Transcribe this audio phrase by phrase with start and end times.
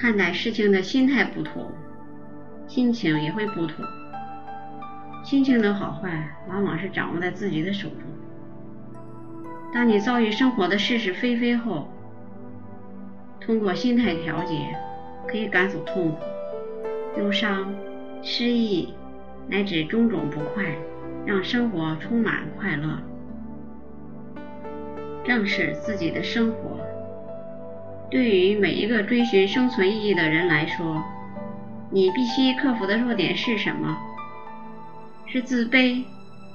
[0.00, 1.72] 看待事情的心态不同，
[2.68, 3.84] 心情也会不同。
[5.24, 7.98] 心情的好坏，往往是掌握在自己的手中。
[9.74, 11.88] 当你遭遇生活的是是非非后，
[13.40, 14.54] 通过心态调节，
[15.26, 16.18] 可以赶走痛苦、
[17.18, 17.74] 忧伤、
[18.22, 18.94] 失意
[19.48, 20.64] 乃至种种不快，
[21.26, 23.00] 让生活充满快乐。
[25.24, 26.78] 正视自己的生活，
[28.10, 31.04] 对于每一个追寻生存意义的人来说，
[31.90, 33.98] 你必须克服的弱点是什么？
[35.26, 36.02] 是自卑，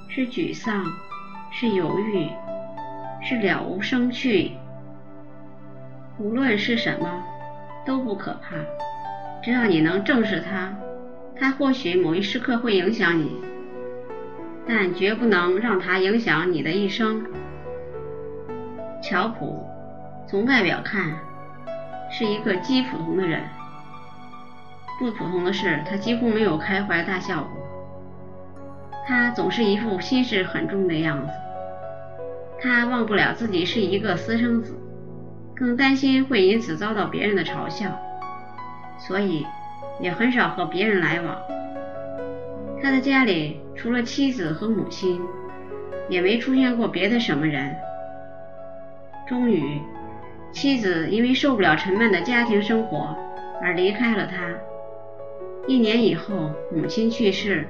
[0.08, 0.84] 是沮丧，
[1.52, 2.28] 是犹豫，
[3.22, 4.50] 是了无生趣。
[6.18, 7.22] 无论是什么，
[7.86, 8.56] 都不可怕，
[9.40, 10.74] 只要你能正视它。
[11.36, 13.30] 它或许某一时刻会影响你，
[14.66, 17.24] 但绝不能让它影响你的一生。
[19.00, 19.64] 乔普
[20.26, 21.16] 从外表看
[22.16, 23.40] 是一个极普通的人，
[25.00, 27.50] 不普通的是他几乎没有开怀大笑过。
[29.04, 31.32] 他总是一副心事很重的样子。
[32.60, 34.78] 他忘不了自己是一个私生子，
[35.56, 37.90] 更担心会因此遭到别人的嘲笑，
[38.96, 39.44] 所以
[39.98, 41.36] 也很少和别人来往。
[42.80, 45.20] 他的家里除了妻子和母亲，
[46.08, 47.74] 也没出现过别的什么人。
[49.26, 49.82] 终于，
[50.54, 53.16] 妻子因为受不了沉闷的家庭生活
[53.60, 54.54] 而离开了他。
[55.66, 57.66] 一年以后，母亲去世，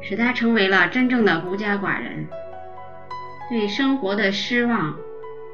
[0.00, 2.26] 使他成为了真正的孤家寡人。
[3.50, 4.96] 对生活的失望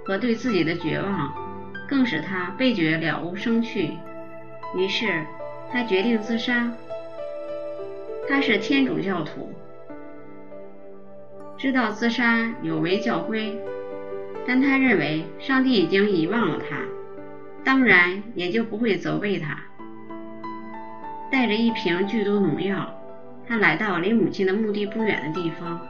[0.07, 1.35] 和对自己的绝望，
[1.89, 3.97] 更使他倍觉了无生趣。
[4.77, 5.25] 于是，
[5.73, 6.71] 他决定自杀。
[8.29, 9.53] 他是天主教徒，
[11.59, 13.59] 知道自杀有违教规。
[14.53, 16.77] 但他认为上帝已经遗忘了他，
[17.63, 19.57] 当然也就不会责备他。
[21.31, 22.93] 带着一瓶剧毒农药，
[23.47, 25.81] 他来到离母亲的墓地不远的地方，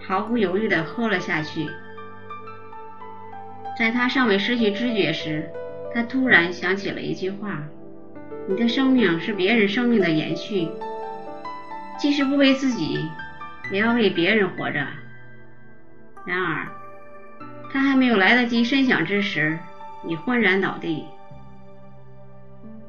[0.00, 1.66] 毫不犹豫地喝了下去。
[3.76, 5.50] 在他尚未失去知觉时，
[5.92, 7.64] 他突然想起了一句话
[8.48, 10.68] ：“你的生命是别人生命的延续，
[11.98, 13.04] 即使不为自己，
[13.72, 14.86] 也要为别人活着。”
[16.24, 16.77] 然而。
[17.70, 19.58] 他还没有来得及深想之时，
[20.06, 21.04] 已昏然倒地。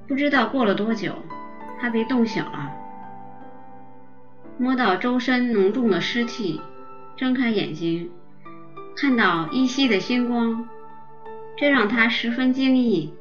[0.08, 1.14] 不知道过了多久，
[1.80, 2.72] 他被冻醒了，
[4.58, 6.60] 摸到周身浓重的湿气，
[7.16, 8.10] 睁开眼睛，
[8.96, 10.68] 看到依稀的星光，
[11.58, 13.14] 这让他十分惊异，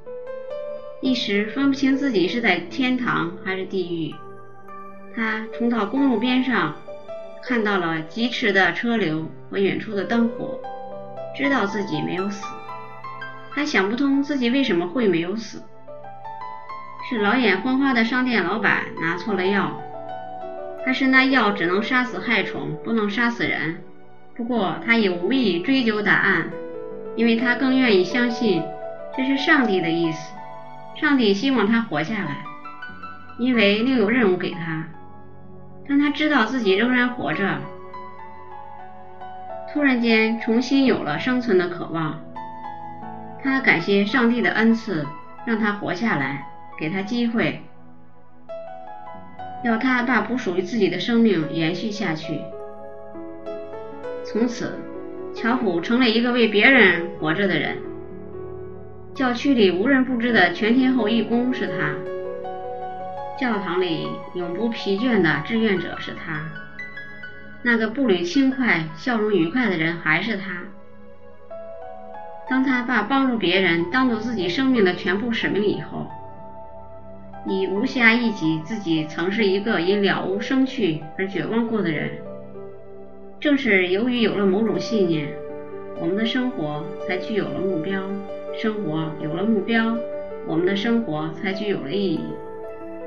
[1.03, 4.15] 一时分不清自己是在天堂还是地狱。
[5.15, 6.75] 他冲到公路边上，
[7.43, 10.61] 看到了疾驰的车流和远处的灯火。
[11.35, 12.45] 知道自己没有死，
[13.55, 15.63] 他想不通自己为什么会没有死。
[17.09, 19.81] 是老眼昏花的商店老板拿错了药，
[20.85, 23.79] 还是那药只能杀死害虫，不能杀死人？
[24.37, 26.51] 不过他也无意追究答案，
[27.17, 28.63] 因为他更愿意相信
[29.17, 30.35] 这是上帝的意思。
[30.97, 32.45] 上帝希望他活下来，
[33.39, 34.85] 因为另有任务给他。
[35.89, 37.59] 但他知道自己仍然活着。
[39.73, 42.19] 突然间，重新有了生存的渴望。
[43.43, 45.07] 他感谢上帝的恩赐，
[45.45, 46.47] 让他活下来，
[46.79, 47.63] 给他机会，
[49.63, 52.41] 要他把不属于自己的生命延续下去。
[54.25, 54.79] 从此，
[55.35, 57.77] 乔普成了一个为别人活着的人。
[59.15, 61.95] 教区里无人不知的全天候义工是他，
[63.39, 66.41] 教堂里永不疲倦的志愿者是他。
[67.63, 70.63] 那个步履轻快、笑容愉快的人还是他。
[72.49, 76.07] 当他把帮助别人当做自己生命的全部使命以后，
[77.45, 82.11] 你无暇忆及自己曾是一个因了无生趣而绝望过的人。
[83.41, 85.29] 正是由于有了某种信念，
[86.01, 88.03] 我们的生活才具有了目标；
[88.57, 89.97] 生活有了目标，
[90.47, 92.21] 我们的生活才具有了意义，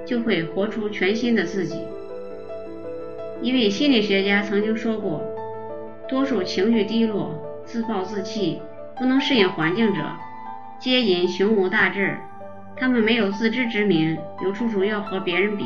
[0.05, 1.81] 就会活出全新的自己。
[3.41, 5.19] 一位心理学家曾经说过
[6.07, 7.33] ：“多数情绪低落、
[7.65, 8.61] 自暴自弃、
[8.95, 9.99] 不能适应环境者，
[10.79, 12.15] 皆因胸无大志。
[12.75, 15.65] 他们没有自知之明，又处处要和别人比，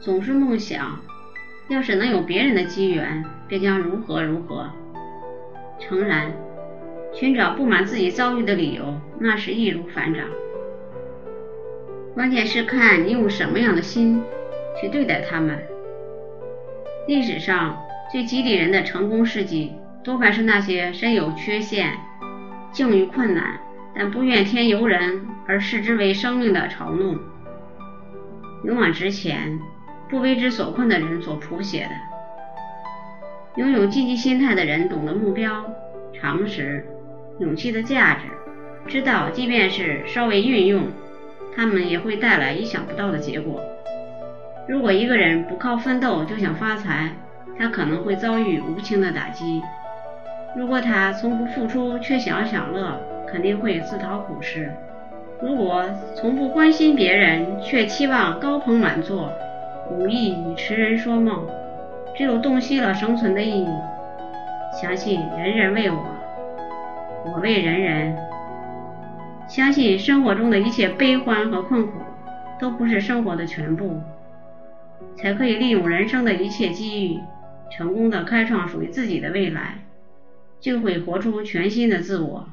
[0.00, 1.00] 总是梦想，
[1.70, 4.66] 要是能有别人的机缘，便将如何如何。
[5.78, 6.30] 诚然，
[7.14, 10.26] 寻找不满自己遭遇的理由，那是易如反掌。
[12.12, 14.22] 关键是看你用什么样的心
[14.78, 15.58] 去对待他们。”
[17.08, 19.72] 历史上最激励人的成功事迹，
[20.04, 21.92] 多半是那些身有缺陷、
[22.72, 23.58] 境遇困难、
[23.94, 27.18] 但不怨天尤人，而视之为生命的嘲弄。
[28.64, 29.58] 勇往直前、
[30.08, 31.90] 不为之所困的人所谱写的。
[33.56, 35.68] 拥有积极心态的人懂得目标、
[36.14, 36.86] 常识、
[37.40, 38.20] 勇气的价值，
[38.86, 40.84] 知道即便是稍微运用，
[41.56, 43.60] 他们也会带来意想不到的结果。
[44.72, 47.10] 如果一个人不靠奋斗就想发财，
[47.58, 49.60] 他可能会遭遇无情的打击；
[50.56, 52.98] 如果他从不付出却想要享乐，
[53.30, 54.70] 肯定会自讨苦吃；
[55.42, 55.84] 如果
[56.14, 59.30] 从不关心别人却期望高朋满座，
[59.90, 61.46] 无异于痴人说梦。
[62.16, 63.68] 只有洞悉了生存的意义，
[64.72, 66.02] 相信人人为我，
[67.26, 68.16] 我为人人，
[69.46, 71.92] 相信生活中的一切悲欢和困苦
[72.58, 74.00] 都不是生活的全部，
[75.16, 77.20] 才可以利用人生的一切机遇，
[77.70, 79.84] 成功的开创属于自己的未来，
[80.60, 82.48] 就会活出全新的自我。